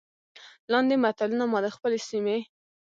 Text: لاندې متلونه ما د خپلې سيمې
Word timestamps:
لاندې 0.71 0.95
متلونه 1.03 1.45
ما 1.51 1.59
د 1.65 1.67
خپلې 1.75 1.97
سيمې 2.09 2.37